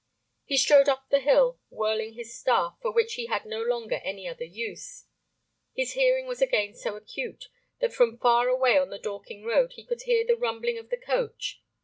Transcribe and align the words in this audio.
He 0.45 0.57
strode 0.57 0.89
up 0.89 1.09
the 1.11 1.19
hill 1.19 1.59
whirling 1.69 2.13
his 2.15 2.35
staff, 2.35 2.75
for 2.81 2.91
which 2.91 3.13
he 3.13 3.27
had 3.27 3.45
no 3.45 3.61
longer 3.61 4.01
any 4.03 4.27
other 4.27 4.45
use. 4.45 5.05
His 5.75 5.93
hearing 5.93 6.25
was 6.25 6.41
again 6.41 6.73
so 6.73 6.95
acute 6.95 7.49
that 7.81 7.93
from 7.93 8.17
far 8.17 8.47
away 8.47 8.79
on 8.79 8.89
the 8.89 8.97
Dorking 8.97 9.43
road 9.43 9.73
he 9.73 9.85
could 9.85 10.01
hear 10.01 10.25
the 10.25 10.35
rumbling 10.35 10.79
of 10.79 10.91
a 10.91 10.97
coach. 10.97 11.61